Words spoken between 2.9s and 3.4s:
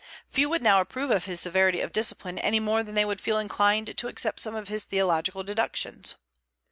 they would feel